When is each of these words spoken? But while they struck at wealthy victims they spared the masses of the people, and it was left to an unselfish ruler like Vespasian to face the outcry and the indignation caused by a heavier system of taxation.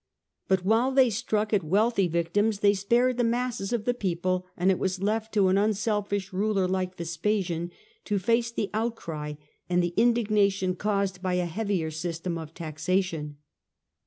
But 0.47 0.65
while 0.65 0.91
they 0.91 1.11
struck 1.11 1.53
at 1.53 1.61
wealthy 1.63 2.07
victims 2.07 2.61
they 2.61 2.73
spared 2.73 3.17
the 3.17 3.23
masses 3.23 3.71
of 3.71 3.85
the 3.85 3.93
people, 3.93 4.47
and 4.57 4.71
it 4.71 4.79
was 4.79 4.99
left 4.99 5.31
to 5.35 5.47
an 5.49 5.59
unselfish 5.59 6.33
ruler 6.33 6.67
like 6.67 6.97
Vespasian 6.97 7.69
to 8.05 8.17
face 8.17 8.49
the 8.49 8.71
outcry 8.73 9.33
and 9.69 9.83
the 9.83 9.93
indignation 9.97 10.75
caused 10.75 11.21
by 11.21 11.35
a 11.35 11.45
heavier 11.45 11.91
system 11.91 12.39
of 12.39 12.55
taxation. 12.55 13.37